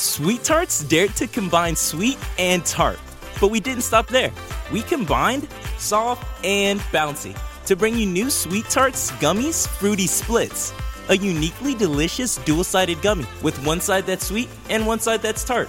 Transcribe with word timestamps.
Sweet 0.00 0.42
Tarts 0.42 0.82
dared 0.84 1.14
to 1.16 1.26
combine 1.26 1.76
sweet 1.76 2.16
and 2.38 2.64
tart. 2.64 2.98
But 3.38 3.48
we 3.48 3.60
didn't 3.60 3.82
stop 3.82 4.06
there. 4.06 4.32
We 4.72 4.80
combined 4.80 5.46
soft 5.76 6.26
and 6.42 6.80
bouncy 6.90 7.38
to 7.66 7.76
bring 7.76 7.98
you 7.98 8.06
new 8.06 8.30
Sweet 8.30 8.64
Tarts 8.70 9.10
Gummies 9.20 9.68
Fruity 9.68 10.06
Splits, 10.06 10.72
a 11.10 11.18
uniquely 11.18 11.74
delicious 11.74 12.38
dual 12.46 12.64
sided 12.64 13.02
gummy 13.02 13.26
with 13.42 13.62
one 13.66 13.82
side 13.82 14.06
that's 14.06 14.24
sweet 14.26 14.48
and 14.70 14.86
one 14.86 15.00
side 15.00 15.20
that's 15.20 15.44
tart, 15.44 15.68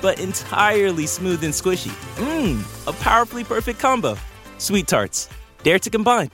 but 0.00 0.20
entirely 0.20 1.06
smooth 1.06 1.42
and 1.42 1.52
squishy. 1.52 1.90
Mmm, 2.22 2.62
a 2.86 2.92
powerfully 3.02 3.42
perfect 3.42 3.80
combo. 3.80 4.16
Sweet 4.58 4.86
Tarts, 4.86 5.28
dare 5.64 5.80
to 5.80 5.90
combine. 5.90 6.30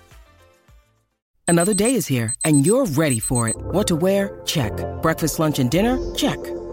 Another 1.48 1.72
day 1.72 1.94
is 1.94 2.06
here, 2.06 2.34
and 2.44 2.66
you're 2.66 2.84
ready 2.84 3.20
for 3.20 3.48
it. 3.48 3.56
What 3.56 3.86
to 3.86 3.96
wear? 3.96 4.38
Check. 4.44 4.72
Breakfast, 5.00 5.38
lunch, 5.38 5.58
and 5.58 5.70
dinner? 5.70 5.96
Check. 6.14 6.38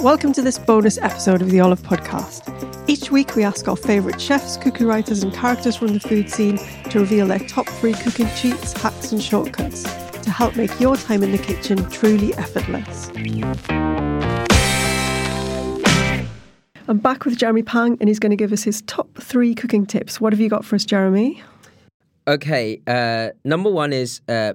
Welcome 0.00 0.34
to 0.34 0.42
this 0.42 0.58
bonus 0.58 0.98
episode 0.98 1.40
of 1.40 1.50
the 1.50 1.60
Olive 1.60 1.80
Podcast. 1.80 2.42
Each 2.86 3.10
week, 3.10 3.34
we 3.34 3.42
ask 3.42 3.66
our 3.66 3.76
favourite 3.76 4.20
chefs, 4.20 4.58
cookie 4.58 4.84
writers, 4.84 5.22
and 5.22 5.32
characters 5.32 5.74
from 5.76 5.88
the 5.88 6.00
food 6.00 6.30
scene 6.30 6.58
to 6.90 7.00
reveal 7.00 7.26
their 7.26 7.38
top 7.38 7.66
three 7.66 7.94
cooking 7.94 8.28
cheats, 8.36 8.74
hacks, 8.74 9.10
and 9.10 9.22
shortcuts 9.22 9.84
to 10.20 10.30
help 10.30 10.54
make 10.54 10.78
your 10.78 10.96
time 10.96 11.22
in 11.22 11.32
the 11.32 11.38
kitchen 11.38 11.88
truly 11.88 12.34
effortless. 12.34 13.10
I'm 16.88 16.98
back 16.98 17.24
with 17.24 17.36
Jeremy 17.38 17.62
Pang, 17.62 17.96
and 17.98 18.08
he's 18.08 18.18
going 18.18 18.30
to 18.30 18.36
give 18.36 18.52
us 18.52 18.62
his 18.62 18.82
top 18.82 19.08
three 19.18 19.54
cooking 19.54 19.86
tips. 19.86 20.20
What 20.20 20.32
have 20.34 20.40
you 20.40 20.50
got 20.50 20.64
for 20.64 20.76
us, 20.76 20.84
Jeremy? 20.84 21.42
Okay, 22.28 22.82
uh, 22.86 23.30
number 23.44 23.70
one 23.70 23.94
is 23.94 24.20
uh, 24.28 24.52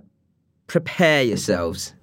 prepare 0.68 1.24
yourselves. 1.24 1.96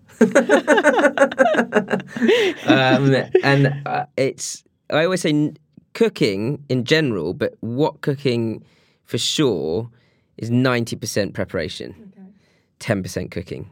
Um, 2.66 3.14
and 3.42 3.82
uh, 3.86 4.06
it's 4.16 4.64
I 4.90 5.04
always 5.04 5.20
say 5.20 5.30
n- 5.30 5.56
cooking 5.94 6.64
in 6.68 6.84
general, 6.84 7.34
but 7.34 7.54
what 7.60 8.00
cooking 8.00 8.64
for 9.04 9.18
sure 9.18 9.90
is 10.36 10.50
ninety 10.50 10.96
percent 10.96 11.34
preparation, 11.34 12.12
ten 12.78 13.02
percent 13.02 13.30
cooking. 13.30 13.70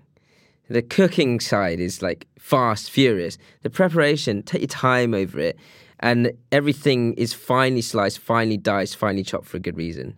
The 0.69 0.83
cooking 0.83 1.39
side 1.41 1.79
is 1.79 2.03
like 2.03 2.27
fast, 2.39 2.91
furious. 2.91 3.39
The 3.63 3.71
preparation, 3.71 4.43
take 4.43 4.63
your 4.63 4.69
time 4.69 5.15
over 5.15 5.39
it, 5.39 5.57
and 6.01 6.33
everything 6.51 7.15
is 7.15 7.33
finely 7.33 7.83
sliced, 7.83 8.19
finely 8.19 8.57
diced, 8.57 8.97
finely 8.97 9.23
chopped 9.23 9.47
for 9.47 9.57
a 9.59 9.61
good 9.61 9.77
reason. 9.77 10.17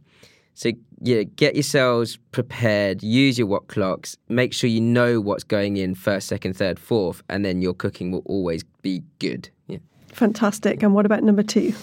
So 0.58 0.72
yeah, 1.00 1.22
get 1.22 1.54
yourselves 1.54 2.18
prepared. 2.32 3.00
Use 3.00 3.38
your 3.38 3.46
wok 3.46 3.68
clocks. 3.68 4.16
Make 4.28 4.52
sure 4.52 4.68
you 4.68 4.80
know 4.80 5.20
what's 5.20 5.44
going 5.44 5.76
in 5.76 5.94
first, 5.94 6.26
second, 6.26 6.56
third, 6.56 6.80
fourth, 6.80 7.22
and 7.28 7.44
then 7.44 7.62
your 7.62 7.74
cooking 7.74 8.10
will 8.10 8.24
always 8.24 8.64
be 8.82 9.04
good. 9.20 9.50
Yeah. 9.68 9.78
Fantastic. 10.12 10.82
And 10.82 10.94
what 10.94 11.06
about 11.06 11.22
number 11.22 11.44
two? 11.44 11.74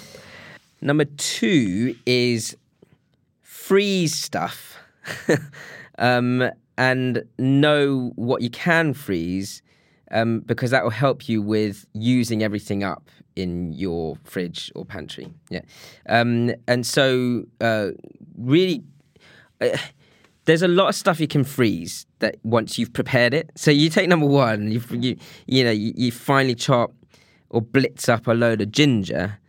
Number 0.81 1.06
two 1.06 1.96
is 2.06 2.58
freeze 3.44 4.13
stuff, 4.13 4.78
um, 5.97 6.50
and 6.78 7.24
know 7.40 8.12
what 8.16 8.42
you 8.42 8.50
can 8.50 8.94
freeze, 8.94 9.62
um, 10.12 10.42
because 10.42 10.72
that 10.72 10.84
will 10.84 10.90
help 10.90 11.30
you 11.30 11.42
with 11.42 11.86
using 11.94 12.44
everything 12.44 12.84
up 12.84 13.09
in 13.38 13.72
your 13.72 14.18
fridge 14.25 14.69
or 14.75 14.84
pantry. 14.84 15.28
Yeah, 15.50 15.62
um, 16.09 16.52
and 16.68 16.86
so 16.86 17.46
uh, 17.62 17.92
really. 18.38 18.84
Uh, 19.62 19.78
there's 20.46 20.62
a 20.62 20.68
lot 20.68 20.90
of 20.90 20.96
stuff 20.96 21.19
you 21.19 21.28
can 21.28 21.44
freeze 21.44 22.06
that 22.19 22.35
once 22.44 22.78
you've 22.78 22.94
prepared 22.94 23.34
it. 23.34 23.51
So 23.56 23.72
you 23.72 23.90
take 23.90 24.07
number 24.07 24.28
one, 24.28 24.72
you 24.72 24.81
you 24.91 25.18
you 25.47 25.63
know 25.63 25.72
you, 25.72 25.94
you 25.96 26.12
finally 26.12 26.56
chop 26.56 26.94
or 27.50 27.62
blitz 27.62 28.07
up 28.09 28.28
a 28.28 28.34
load 28.34 28.62
of 28.62 28.72
ginger. 28.72 29.40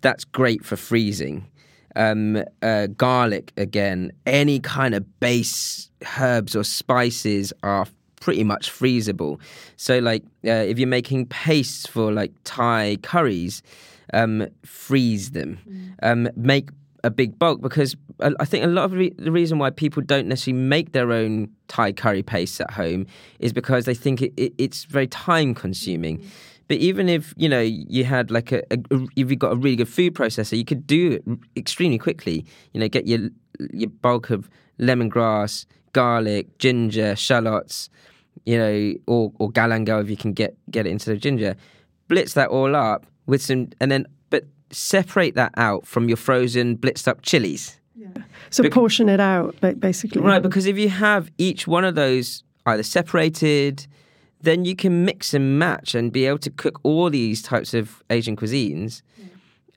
That's 0.00 0.24
great 0.24 0.64
for 0.64 0.76
freezing. 0.76 1.48
Um, 1.96 2.42
uh, 2.62 2.88
garlic 2.88 3.52
again, 3.56 4.12
any 4.26 4.58
kind 4.58 4.94
of 4.94 5.20
base 5.20 5.90
herbs 6.18 6.56
or 6.56 6.64
spices 6.64 7.52
are 7.62 7.86
pretty 8.20 8.42
much 8.42 8.70
freezable. 8.70 9.40
So 9.76 9.98
like 9.98 10.24
uh, 10.46 10.50
if 10.50 10.78
you're 10.78 10.88
making 10.88 11.26
pastes 11.26 11.86
for 11.86 12.12
like 12.12 12.32
Thai 12.44 12.96
curries, 13.02 13.62
um, 14.12 14.46
freeze 14.64 15.30
them. 15.32 15.58
Um, 16.02 16.28
make 16.36 16.70
a 17.04 17.10
big 17.10 17.38
bulk 17.38 17.60
because 17.60 17.94
I 18.20 18.44
think 18.44 18.64
a 18.64 18.66
lot 18.66 18.86
of 18.86 18.92
re- 18.92 19.14
the 19.16 19.30
reason 19.30 19.58
why 19.58 19.70
people 19.70 20.02
don't 20.02 20.26
necessarily 20.26 20.60
make 20.60 20.92
their 20.92 21.12
own 21.12 21.50
Thai 21.68 21.92
curry 21.92 22.22
paste 22.22 22.60
at 22.60 22.70
home 22.70 23.06
is 23.38 23.52
because 23.52 23.84
they 23.84 23.94
think 23.94 24.22
it, 24.22 24.32
it, 24.36 24.54
it's 24.56 24.84
very 24.84 25.06
time 25.06 25.54
consuming. 25.54 26.18
Mm-hmm. 26.18 26.28
But 26.66 26.78
even 26.78 27.10
if 27.10 27.34
you 27.36 27.48
know 27.48 27.60
you 27.60 28.04
had 28.04 28.30
like 28.30 28.50
a, 28.50 28.62
a 28.72 28.78
if 29.16 29.30
you 29.30 29.36
got 29.36 29.52
a 29.52 29.56
really 29.56 29.76
good 29.76 29.88
food 29.88 30.14
processor, 30.14 30.56
you 30.56 30.64
could 30.64 30.86
do 30.86 31.12
it 31.12 31.38
extremely 31.56 31.98
quickly. 31.98 32.46
You 32.72 32.80
know, 32.80 32.88
get 32.88 33.06
your 33.06 33.28
your 33.70 33.90
bulk 33.90 34.30
of 34.30 34.48
lemongrass, 34.80 35.66
garlic, 35.92 36.56
ginger, 36.58 37.16
shallots, 37.16 37.90
you 38.46 38.56
know, 38.56 38.94
or 39.06 39.30
or 39.38 39.50
galangal 39.50 40.02
if 40.02 40.08
you 40.08 40.16
can 40.16 40.32
get 40.32 40.56
get 40.70 40.86
it 40.86 40.90
into 40.90 41.10
the 41.10 41.18
ginger. 41.18 41.54
Blitz 42.08 42.32
that 42.32 42.48
all 42.48 42.74
up 42.74 43.06
with 43.26 43.42
some, 43.42 43.68
and 43.80 43.90
then 43.90 44.06
separate 44.74 45.34
that 45.34 45.52
out 45.56 45.86
from 45.86 46.08
your 46.08 46.16
frozen 46.16 46.76
blitzed 46.76 47.08
up 47.08 47.22
chilies. 47.22 47.80
Yeah. 47.94 48.08
So 48.50 48.62
Bec- 48.62 48.72
portion 48.72 49.08
it 49.08 49.20
out, 49.20 49.56
basically. 49.80 50.20
Right, 50.20 50.42
because 50.42 50.66
if 50.66 50.78
you 50.78 50.88
have 50.88 51.30
each 51.38 51.66
one 51.66 51.84
of 51.84 51.94
those 51.94 52.42
either 52.66 52.82
separated, 52.82 53.86
then 54.40 54.64
you 54.64 54.76
can 54.76 55.04
mix 55.04 55.32
and 55.34 55.58
match 55.58 55.94
and 55.94 56.12
be 56.12 56.26
able 56.26 56.38
to 56.38 56.50
cook 56.50 56.80
all 56.82 57.08
these 57.10 57.42
types 57.42 57.74
of 57.74 58.02
Asian 58.10 58.36
cuisines 58.36 59.02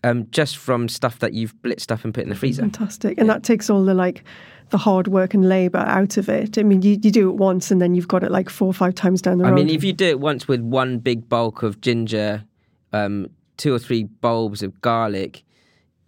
um, 0.03 0.27
just 0.31 0.57
from 0.57 0.87
stuff 0.87 1.19
that 1.19 1.33
you've 1.33 1.55
blitzed 1.61 1.91
up 1.91 2.03
and 2.03 2.13
put 2.13 2.23
in 2.23 2.29
the 2.29 2.35
freezer. 2.35 2.61
Fantastic. 2.61 3.17
And 3.17 3.29
that 3.29 3.43
takes 3.43 3.69
all 3.69 3.83
the 3.83 3.93
like 3.93 4.23
the 4.69 4.77
hard 4.77 5.07
work 5.07 5.33
and 5.33 5.47
labour 5.47 5.79
out 5.79 6.17
of 6.17 6.27
it. 6.27 6.57
I 6.57 6.63
mean, 6.63 6.81
you, 6.81 6.99
you 7.01 7.11
do 7.11 7.29
it 7.29 7.35
once 7.35 7.71
and 7.71 7.81
then 7.81 7.95
you've 7.95 8.07
got 8.07 8.23
it 8.23 8.31
like 8.31 8.49
four 8.49 8.67
or 8.67 8.73
five 8.73 8.95
times 8.95 9.21
down 9.21 9.37
the 9.37 9.45
road. 9.45 9.51
I 9.51 9.55
mean, 9.55 9.69
if 9.69 9.83
you 9.83 9.93
do 9.93 10.05
it 10.05 10.19
once 10.19 10.47
with 10.47 10.61
one 10.61 10.99
big 10.99 11.29
bulk 11.29 11.63
of 11.63 11.79
ginger, 11.81 12.43
um, 12.91 13.29
two 13.57 13.73
or 13.73 13.79
three 13.79 14.03
bulbs 14.03 14.63
of 14.63 14.79
garlic, 14.81 15.43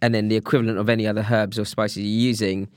and 0.02 0.14
then 0.14 0.28
the 0.28 0.36
equivalent 0.36 0.78
of 0.78 0.88
any 0.88 1.06
other 1.06 1.26
herbs 1.30 1.58
or 1.58 1.64
spices 1.64 1.98
you're 1.98 2.06
using, 2.06 2.68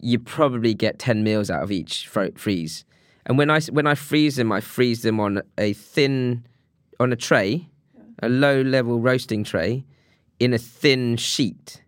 you 0.00 0.18
probably 0.18 0.74
get 0.74 0.98
10 0.98 1.22
meals 1.22 1.50
out 1.50 1.62
of 1.62 1.70
each 1.70 2.08
freeze. 2.08 2.84
And 3.26 3.38
when 3.38 3.50
I, 3.50 3.60
when 3.62 3.86
I 3.86 3.94
freeze 3.94 4.36
them, 4.36 4.52
I 4.52 4.60
freeze 4.60 5.02
them 5.02 5.20
on 5.20 5.42
a 5.58 5.72
thin, 5.72 6.44
on 7.00 7.12
a 7.12 7.16
tray, 7.16 7.68
a 8.22 8.28
low 8.28 8.62
level 8.62 9.00
roasting 9.00 9.44
tray 9.44 9.84
in 10.38 10.52
a 10.52 10.58
thin 10.58 11.16
sheet, 11.16 11.82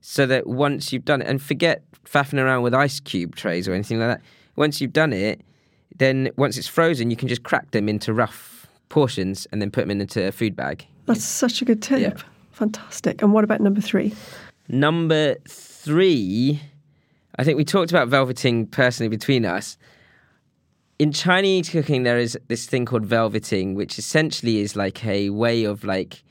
so 0.00 0.24
that 0.26 0.46
once 0.46 0.92
you've 0.92 1.04
done 1.04 1.20
it, 1.20 1.28
and 1.28 1.42
forget 1.42 1.82
faffing 2.08 2.42
around 2.42 2.62
with 2.62 2.74
ice 2.74 3.00
cube 3.00 3.36
trays 3.36 3.68
or 3.68 3.74
anything 3.74 3.98
like 3.98 4.08
that. 4.08 4.22
Once 4.56 4.80
you've 4.80 4.92
done 4.92 5.12
it, 5.12 5.40
then 5.96 6.30
once 6.36 6.56
it's 6.56 6.68
frozen, 6.68 7.10
you 7.10 7.16
can 7.16 7.28
just 7.28 7.42
crack 7.42 7.70
them 7.70 7.88
into 7.88 8.12
rough 8.12 8.66
portions 8.88 9.46
and 9.52 9.60
then 9.60 9.70
put 9.70 9.86
them 9.86 10.00
into 10.00 10.26
a 10.26 10.32
food 10.32 10.56
bag. 10.56 10.86
That's 11.08 11.24
such 11.24 11.62
a 11.62 11.64
good 11.64 11.82
tip. 11.82 12.00
Yeah. 12.00 12.22
Fantastic. 12.52 13.22
And 13.22 13.32
what 13.32 13.44
about 13.44 13.60
number 13.60 13.80
three? 13.80 14.14
Number 14.68 15.36
three, 15.48 16.60
I 17.38 17.44
think 17.44 17.56
we 17.56 17.64
talked 17.64 17.90
about 17.90 18.08
velveting 18.08 18.66
personally 18.66 19.08
between 19.08 19.44
us. 19.44 19.78
In 20.98 21.12
Chinese 21.12 21.70
cooking, 21.70 22.02
there 22.02 22.18
is 22.18 22.38
this 22.48 22.66
thing 22.66 22.84
called 22.84 23.06
velveting, 23.06 23.74
which 23.74 23.98
essentially 23.98 24.58
is 24.58 24.76
like 24.76 25.04
a 25.06 25.30
way 25.30 25.64
of 25.64 25.84
like 25.84 26.22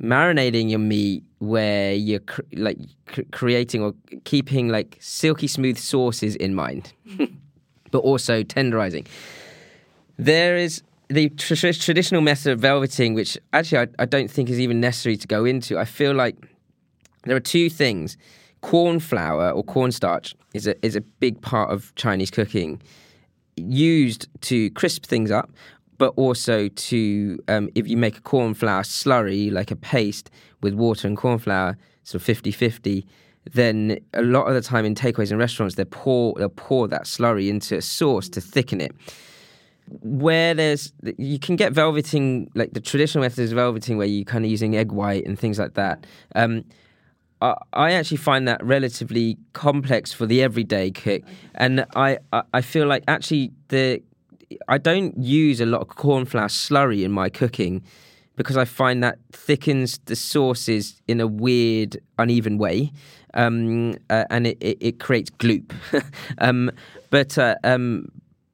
marinating 0.00 0.70
your 0.70 0.78
meat 0.78 1.24
where 1.38 1.92
you're 1.92 2.20
cr- 2.20 2.42
like 2.52 2.78
cr- 3.06 3.22
creating 3.32 3.82
or 3.82 3.94
keeping 4.24 4.68
like 4.68 4.96
silky 5.00 5.48
smooth 5.48 5.76
sauces 5.76 6.36
in 6.36 6.54
mind, 6.54 6.92
but 7.90 7.98
also 7.98 8.42
tenderizing. 8.42 9.06
There 10.16 10.56
is 10.56 10.82
the 11.08 11.30
tr- 11.30 11.54
traditional 11.54 12.20
method 12.20 12.52
of 12.52 12.60
velveting, 12.60 13.14
which 13.14 13.38
actually 13.52 13.78
I, 13.78 13.86
I 13.98 14.04
don't 14.04 14.30
think 14.30 14.50
is 14.50 14.60
even 14.60 14.80
necessary 14.80 15.16
to 15.16 15.26
go 15.26 15.44
into. 15.44 15.78
I 15.78 15.84
feel 15.84 16.12
like 16.14 16.36
there 17.24 17.36
are 17.36 17.40
two 17.40 17.70
things. 17.70 18.16
Corn 18.60 19.00
flour 19.00 19.50
or 19.50 19.62
cornstarch 19.62 20.34
is 20.52 20.66
a 20.66 20.74
is 20.84 20.96
a 20.96 21.00
big 21.00 21.40
part 21.40 21.70
of 21.70 21.94
Chinese 21.94 22.30
cooking, 22.30 22.82
used 23.56 24.28
to 24.42 24.70
crisp 24.70 25.06
things 25.06 25.30
up, 25.30 25.50
but 25.96 26.12
also 26.16 26.68
to 26.68 27.38
um, 27.48 27.68
if 27.74 27.88
you 27.88 27.96
make 27.96 28.18
a 28.18 28.20
corn 28.20 28.54
flour 28.54 28.82
slurry 28.82 29.52
like 29.52 29.70
a 29.70 29.76
paste 29.76 30.30
with 30.60 30.74
water 30.74 31.06
and 31.06 31.16
corn 31.16 31.38
flour, 31.38 31.76
so 32.02 32.18
50-50, 32.18 33.04
then 33.52 33.98
a 34.12 34.22
lot 34.22 34.48
of 34.48 34.54
the 34.54 34.60
time 34.60 34.84
in 34.84 34.94
takeaways 34.94 35.30
and 35.30 35.38
restaurants 35.38 35.76
they 35.76 35.84
pour 35.84 36.34
they'll 36.36 36.48
pour 36.48 36.88
that 36.88 37.04
slurry 37.04 37.48
into 37.48 37.76
a 37.76 37.82
sauce 37.82 38.28
to 38.28 38.40
thicken 38.40 38.80
it 38.80 38.92
where 40.02 40.54
there's 40.54 40.92
you 41.16 41.38
can 41.38 41.56
get 41.56 41.72
velveting 41.72 42.50
like 42.54 42.72
the 42.72 42.80
traditional 42.80 43.22
method 43.22 43.40
is 43.40 43.52
velveting 43.52 43.96
where 43.98 44.06
you're 44.06 44.24
kind 44.24 44.44
of 44.44 44.50
using 44.50 44.76
egg 44.76 44.92
white 44.92 45.26
and 45.26 45.38
things 45.38 45.58
like 45.58 45.74
that. 45.74 46.06
Um, 46.34 46.64
I, 47.40 47.54
I 47.72 47.92
actually 47.92 48.16
find 48.18 48.48
that 48.48 48.64
relatively 48.64 49.38
complex 49.52 50.12
for 50.12 50.26
the 50.26 50.42
everyday 50.42 50.90
cook. 50.90 51.22
And 51.54 51.86
I, 51.94 52.18
I, 52.32 52.42
I 52.54 52.60
feel 52.60 52.86
like 52.86 53.04
actually 53.06 53.52
the 53.68 54.02
I 54.66 54.78
don't 54.78 55.16
use 55.18 55.60
a 55.60 55.66
lot 55.66 55.82
of 55.82 55.88
corn 55.88 56.24
flour 56.24 56.48
slurry 56.48 57.04
in 57.04 57.12
my 57.12 57.28
cooking 57.28 57.82
because 58.36 58.56
I 58.56 58.64
find 58.64 59.02
that 59.02 59.18
thickens 59.32 59.98
the 60.06 60.16
sauces 60.16 61.02
in 61.08 61.20
a 61.20 61.26
weird, 61.26 61.98
uneven 62.18 62.56
way, 62.56 62.92
um, 63.34 63.96
uh, 64.08 64.24
and 64.30 64.46
it, 64.46 64.56
it, 64.60 64.78
it 64.80 65.00
creates 65.00 65.28
gloop. 65.30 65.72
um, 66.38 66.70
but 67.10 67.36
uh, 67.36 67.56
um, 67.64 68.06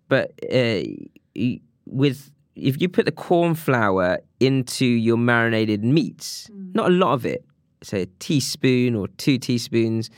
but 0.08 0.32
uh, 0.52 0.82
with 1.86 2.30
if 2.56 2.80
you 2.80 2.88
put 2.88 3.04
the 3.04 3.12
corn 3.12 3.54
flour 3.54 4.18
into 4.40 4.84
your 4.84 5.16
marinated 5.16 5.84
meats, 5.84 6.50
not 6.72 6.86
a 6.86 6.92
lot 6.92 7.14
of 7.14 7.26
it, 7.26 7.44
say 7.82 8.02
a 8.02 8.06
teaspoon 8.18 8.94
or 8.94 9.08
two 9.08 9.38
teaspoons 9.38 10.10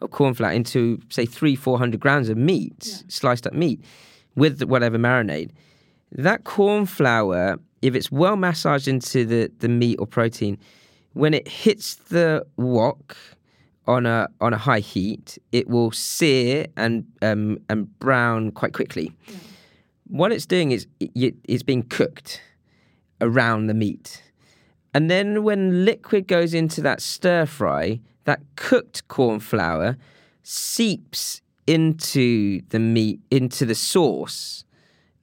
of 0.00 0.10
corn 0.10 0.34
flour 0.34 0.52
into 0.52 1.00
say 1.08 1.26
three 1.26 1.56
four 1.56 1.78
hundred 1.78 2.00
grams 2.00 2.28
of 2.28 2.36
meat, 2.36 3.04
sliced 3.08 3.46
up 3.46 3.52
meat, 3.52 3.82
with 4.36 4.62
whatever 4.62 4.98
marinade. 4.98 5.50
That 6.12 6.44
corn 6.44 6.86
flour, 6.86 7.58
if 7.82 7.94
it's 7.94 8.10
well 8.10 8.36
massaged 8.36 8.88
into 8.88 9.24
the, 9.24 9.50
the 9.58 9.68
meat 9.68 9.96
or 9.98 10.06
protein, 10.06 10.58
when 11.12 11.34
it 11.34 11.46
hits 11.48 11.96
the 11.96 12.46
wok 12.56 13.16
on 13.86 14.06
a 14.06 14.28
on 14.40 14.52
a 14.52 14.58
high 14.58 14.80
heat, 14.80 15.38
it 15.52 15.68
will 15.68 15.90
sear 15.90 16.66
and 16.76 17.04
um, 17.22 17.58
and 17.68 17.98
brown 17.98 18.52
quite 18.52 18.72
quickly. 18.72 19.12
What 20.08 20.32
it's 20.32 20.46
doing 20.46 20.70
is 20.72 20.86
it, 21.00 21.34
it's 21.44 21.62
being 21.62 21.82
cooked 21.82 22.40
around 23.20 23.66
the 23.66 23.74
meat, 23.74 24.22
and 24.94 25.10
then 25.10 25.42
when 25.42 25.84
liquid 25.84 26.26
goes 26.26 26.54
into 26.54 26.80
that 26.82 27.00
stir 27.00 27.46
fry, 27.46 28.00
that 28.24 28.40
cooked 28.56 29.06
corn 29.08 29.40
flour 29.40 29.96
seeps 30.42 31.42
into 31.66 32.62
the 32.70 32.78
meat 32.78 33.20
into 33.30 33.66
the 33.66 33.74
sauce 33.74 34.64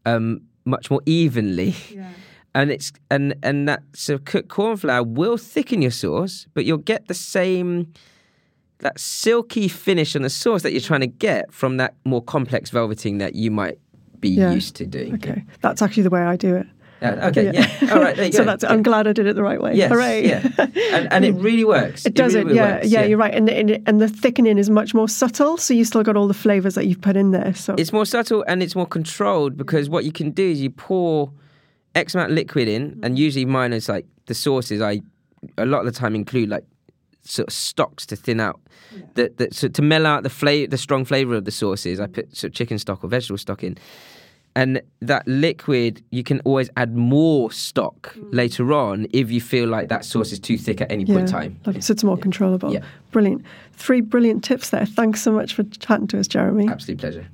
um, 0.05 0.41
much 0.65 0.89
more 0.89 1.01
evenly. 1.05 1.75
And 2.53 2.71
it's 2.71 2.93
and 3.11 3.35
and 3.43 3.67
that 3.67 3.83
so 3.93 4.17
cooked 4.17 4.47
corn 4.47 4.77
flour 4.77 5.03
will 5.03 5.35
thicken 5.35 5.81
your 5.81 5.91
sauce, 5.91 6.47
but 6.53 6.63
you'll 6.63 6.77
get 6.77 7.09
the 7.09 7.13
same 7.13 7.91
that 8.79 8.97
silky 8.97 9.67
finish 9.67 10.15
on 10.15 10.21
the 10.21 10.29
sauce 10.29 10.61
that 10.61 10.71
you're 10.71 10.79
trying 10.79 11.01
to 11.01 11.07
get 11.07 11.53
from 11.53 11.75
that 11.77 11.95
more 12.05 12.21
complex 12.21 12.69
velveting 12.69 13.17
that 13.17 13.35
you 13.35 13.51
might 13.51 13.77
be 14.21 14.29
Yeah. 14.29 14.51
used 14.51 14.75
to 14.77 14.85
doing. 14.85 15.15
Okay. 15.15 15.43
That's 15.61 15.81
actually 15.81 16.03
the 16.03 16.09
way 16.09 16.21
I 16.21 16.35
do 16.37 16.55
it. 16.55 16.67
Uh, 17.01 17.07
yeah, 17.07 17.27
okay, 17.27 17.51
yeah. 17.53 17.93
All 17.93 17.99
right, 18.01 18.15
there 18.15 18.25
you 18.27 18.31
so 18.31 18.39
go. 18.39 18.45
that's, 18.45 18.63
I'm 18.63 18.81
glad 18.81 19.05
I 19.05 19.11
did 19.13 19.27
it 19.27 19.35
the 19.35 19.43
right 19.43 19.61
way. 19.61 19.75
Yes, 19.75 19.91
Hooray. 19.91 20.27
yeah. 20.27 20.47
And, 20.93 21.11
and 21.11 21.25
it 21.25 21.31
really 21.47 21.65
works. 21.65 22.05
It 22.05 22.13
does 22.15 22.33
it, 22.35 22.45
really 22.45 22.55
yeah, 22.55 22.75
works, 22.77 22.87
yeah, 22.87 23.03
You're 23.03 23.17
right, 23.17 23.33
and, 23.35 23.49
and 23.49 23.83
and 23.85 24.01
the 24.01 24.07
thickening 24.07 24.57
is 24.57 24.69
much 24.69 24.93
more 24.93 25.09
subtle, 25.09 25.57
so 25.57 25.73
you 25.73 25.83
still 25.83 26.03
got 26.03 26.15
all 26.15 26.27
the 26.27 26.33
flavors 26.33 26.73
that 26.75 26.87
you've 26.87 27.01
put 27.01 27.17
in 27.17 27.31
there. 27.31 27.53
So 27.53 27.75
It's 27.77 27.91
more 27.91 28.05
subtle 28.05 28.43
and 28.47 28.63
it's 28.63 28.75
more 28.75 28.87
controlled 28.87 29.57
because 29.57 29.89
what 29.89 30.05
you 30.05 30.11
can 30.13 30.31
do 30.31 30.49
is 30.49 30.61
you 30.61 30.69
pour 30.69 31.31
X 31.95 32.15
amount 32.15 32.31
of 32.31 32.35
liquid 32.35 32.67
in, 32.69 32.97
and 33.03 33.19
usually 33.19 33.45
mine 33.45 33.73
is 33.73 33.89
like 33.89 34.05
the 34.27 34.33
sauces. 34.33 34.81
I 34.81 35.01
a 35.57 35.65
lot 35.65 35.79
of 35.79 35.85
the 35.85 35.91
time 35.91 36.15
include 36.15 36.49
like 36.49 36.63
sort 37.25 37.47
of 37.47 37.53
stocks 37.53 38.05
to 38.07 38.15
thin 38.15 38.39
out, 38.39 38.59
that 39.15 39.37
that 39.37 39.53
so 39.53 39.67
to 39.67 39.81
mellow 39.81 40.09
out 40.09 40.23
the 40.23 40.29
flavor, 40.29 40.69
the 40.69 40.77
strong 40.77 41.05
flavor 41.05 41.35
of 41.35 41.45
the 41.45 41.51
sauces. 41.51 41.99
I 41.99 42.07
put 42.07 42.35
sort 42.35 42.51
of 42.51 42.55
chicken 42.55 42.79
stock 42.79 43.03
or 43.03 43.07
vegetable 43.07 43.37
stock 43.37 43.63
in, 43.63 43.77
and 44.55 44.81
that 45.01 45.27
liquid 45.27 46.03
you 46.11 46.23
can 46.23 46.39
always 46.41 46.69
add 46.77 46.95
more 46.95 47.51
stock 47.51 48.13
mm. 48.15 48.33
later 48.33 48.73
on 48.73 49.07
if 49.11 49.29
you 49.29 49.41
feel 49.41 49.67
like 49.67 49.89
that 49.89 50.05
sauce 50.05 50.31
is 50.31 50.39
too 50.39 50.57
thick 50.57 50.81
at 50.81 50.91
any 50.91 51.05
point 51.05 51.19
in 51.19 51.25
time. 51.25 51.59
lovely. 51.65 51.81
so 51.81 51.91
it's 51.91 52.03
more 52.03 52.17
controllable. 52.17 52.73
Yeah. 52.73 52.83
Brilliant. 53.11 53.43
Three 53.73 54.01
brilliant 54.01 54.43
tips 54.43 54.69
there. 54.69 54.85
Thanks 54.85 55.21
so 55.21 55.31
much 55.31 55.53
for 55.53 55.63
chatting 55.63 56.07
to 56.07 56.19
us, 56.19 56.27
Jeremy. 56.27 56.69
Absolute 56.69 56.99
pleasure. 56.99 57.27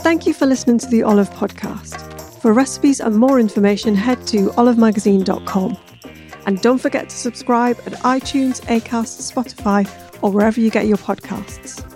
Thank 0.00 0.26
you 0.26 0.32
for 0.32 0.46
listening 0.46 0.78
to 0.78 0.86
the 0.86 1.02
Olive 1.02 1.30
Podcast. 1.30 2.00
For 2.40 2.52
recipes 2.52 3.00
and 3.00 3.16
more 3.16 3.40
information, 3.40 3.94
head 3.96 4.24
to 4.28 4.50
olivemagazine.com. 4.50 5.76
And 6.46 6.60
don't 6.62 6.78
forget 6.78 7.10
to 7.10 7.16
subscribe 7.16 7.78
at 7.86 7.92
iTunes, 8.04 8.62
Acast, 8.62 9.30
Spotify, 9.32 9.86
or 10.22 10.30
wherever 10.30 10.60
you 10.60 10.70
get 10.70 10.86
your 10.86 10.96
podcasts. 10.96 11.95